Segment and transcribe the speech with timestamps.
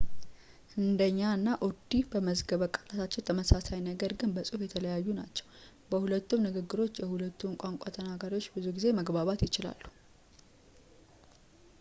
[0.75, 5.47] ህንዲኛ እና ኡርዱ በመዝገበ ቃላታቸው ተመሳሳይ ነገር ግን በጽሁፍ የተለያዩ ናቸው
[5.91, 9.83] በሁሉም ንግግሮች የሁለቱም ቋንቋ ተናጋሪዎች ብዙ ጊዜ መግባባት ይችላሉ